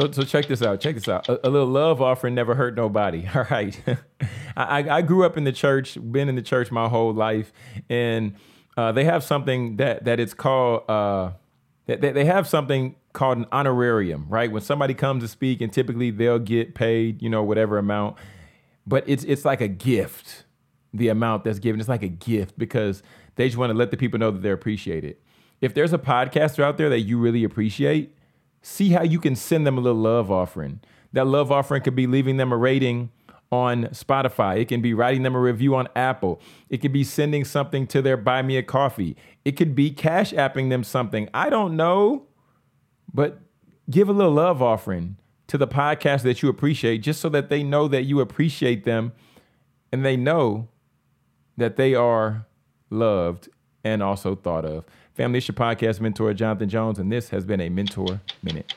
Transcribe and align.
So, 0.00 0.10
so 0.10 0.22
check 0.22 0.46
this 0.46 0.62
out. 0.62 0.80
Check 0.80 0.94
this 0.94 1.08
out. 1.08 1.28
A, 1.28 1.46
a 1.46 1.50
little 1.50 1.68
love 1.68 2.00
offering 2.00 2.34
never 2.34 2.54
hurt 2.54 2.74
nobody. 2.74 3.28
All 3.34 3.44
right. 3.50 3.78
I, 4.56 4.88
I 4.88 5.02
grew 5.02 5.24
up 5.24 5.36
in 5.36 5.44
the 5.44 5.52
church, 5.52 5.98
been 6.00 6.28
in 6.28 6.36
the 6.36 6.42
church 6.42 6.70
my 6.70 6.88
whole 6.88 7.12
life, 7.12 7.52
and 7.90 8.34
uh, 8.78 8.92
they 8.92 9.04
have 9.04 9.22
something 9.22 9.76
that 9.76 10.04
that 10.04 10.18
it's 10.18 10.32
called. 10.32 10.88
Uh, 10.88 11.32
they, 11.86 11.96
they 11.96 12.24
have 12.24 12.48
something 12.48 12.94
called 13.12 13.38
an 13.38 13.46
honorarium, 13.52 14.26
right? 14.28 14.50
When 14.50 14.62
somebody 14.62 14.94
comes 14.94 15.22
to 15.22 15.28
speak, 15.28 15.60
and 15.60 15.70
typically 15.72 16.10
they'll 16.10 16.38
get 16.38 16.74
paid, 16.74 17.20
you 17.20 17.28
know, 17.28 17.42
whatever 17.42 17.76
amount, 17.76 18.16
but 18.86 19.04
it's 19.06 19.24
it's 19.24 19.44
like 19.44 19.60
a 19.60 19.68
gift. 19.68 20.44
The 20.92 21.08
amount 21.08 21.44
that's 21.44 21.60
given, 21.60 21.78
it's 21.78 21.88
like 21.88 22.02
a 22.02 22.08
gift 22.08 22.58
because 22.58 23.04
they 23.36 23.46
just 23.46 23.56
want 23.56 23.70
to 23.70 23.78
let 23.78 23.92
the 23.92 23.96
people 23.96 24.18
know 24.18 24.32
that 24.32 24.42
they're 24.42 24.54
appreciated. 24.54 25.18
If 25.60 25.74
there's 25.74 25.92
a 25.92 25.98
podcaster 25.98 26.64
out 26.64 26.78
there 26.78 26.88
that 26.88 27.00
you 27.00 27.16
really 27.18 27.44
appreciate, 27.44 28.16
see 28.62 28.90
how 28.90 29.02
you 29.02 29.18
can 29.18 29.36
send 29.36 29.66
them 29.66 29.78
a 29.78 29.80
little 29.80 30.00
love 30.00 30.30
offering. 30.30 30.80
That 31.12 31.26
love 31.26 31.50
offering 31.50 31.82
could 31.82 31.96
be 31.96 32.06
leaving 32.06 32.36
them 32.36 32.52
a 32.52 32.56
rating 32.56 33.10
on 33.50 33.84
Spotify. 33.86 34.60
It 34.60 34.68
can 34.68 34.80
be 34.80 34.94
writing 34.94 35.22
them 35.22 35.34
a 35.34 35.40
review 35.40 35.74
on 35.74 35.88
Apple. 35.96 36.40
It 36.68 36.78
could 36.78 36.92
be 36.92 37.02
sending 37.02 37.44
something 37.44 37.86
to 37.88 38.00
their 38.00 38.16
buy 38.16 38.42
me 38.42 38.56
a 38.56 38.62
coffee. 38.62 39.16
It 39.44 39.52
could 39.52 39.74
be 39.74 39.90
cash 39.90 40.32
apping 40.32 40.70
them 40.70 40.84
something. 40.84 41.28
I 41.34 41.50
don't 41.50 41.76
know, 41.76 42.26
but 43.12 43.40
give 43.90 44.08
a 44.08 44.12
little 44.12 44.32
love 44.32 44.62
offering 44.62 45.16
to 45.48 45.58
the 45.58 45.66
podcast 45.66 46.22
that 46.22 46.42
you 46.42 46.48
appreciate 46.48 46.98
just 46.98 47.20
so 47.20 47.28
that 47.30 47.48
they 47.48 47.64
know 47.64 47.88
that 47.88 48.04
you 48.04 48.20
appreciate 48.20 48.84
them 48.84 49.12
and 49.90 50.04
they 50.04 50.16
know 50.16 50.68
that 51.56 51.76
they 51.76 51.94
are 51.94 52.46
loved 52.88 53.48
and 53.84 54.02
also 54.02 54.34
thought 54.34 54.64
of. 54.64 54.84
Family, 55.14 55.38
your 55.38 55.54
podcast 55.54 56.00
mentor, 56.00 56.32
Jonathan 56.34 56.68
Jones, 56.68 56.98
and 56.98 57.10
this 57.10 57.30
has 57.30 57.44
been 57.44 57.60
a 57.60 57.68
Mentor 57.68 58.20
Minute. 58.42 58.74